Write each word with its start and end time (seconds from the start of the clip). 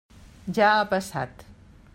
Ja 0.59 0.69
ha 0.77 0.87
passat. 0.95 1.47